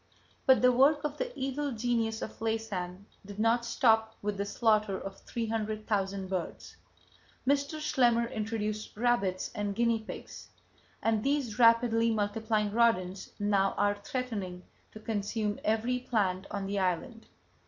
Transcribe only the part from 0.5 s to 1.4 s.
the work of the